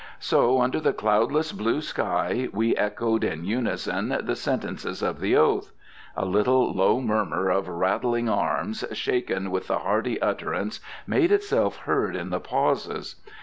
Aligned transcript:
So, 0.17 0.59
under 0.63 0.79
the 0.79 0.93
cloudless 0.93 1.51
blue 1.51 1.79
sky, 1.79 2.49
we 2.51 2.75
echoed 2.75 3.23
in 3.23 3.45
unison 3.45 4.17
the 4.23 4.35
sentences 4.35 5.03
of 5.03 5.19
the 5.19 5.37
oath. 5.37 5.73
A 6.17 6.25
little 6.25 6.73
low 6.73 6.99
murmur 6.99 7.49
of 7.51 7.67
rattling 7.67 8.27
arms, 8.27 8.83
shaken 8.93 9.51
with 9.51 9.67
the 9.67 9.77
hearty 9.77 10.19
utterance, 10.19 10.79
made 11.05 11.31
itself 11.31 11.77
heard 11.81 12.15
in 12.15 12.31
the 12.31 12.39
pauses. 12.39 13.17